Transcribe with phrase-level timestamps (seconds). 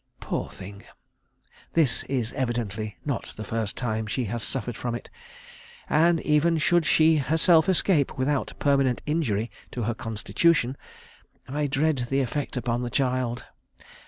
[0.19, 0.81] Poor thing!
[1.73, 5.11] this is evidently not the first time she has suffered from it,
[5.87, 10.75] and even should she herself escape without permanent injury to her constitution,
[11.47, 13.45] I dread the effect upon the child....